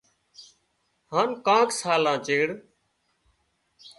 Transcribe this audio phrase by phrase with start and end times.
[1.11, 2.47] هانَ ڪانڪ سالان چيڙ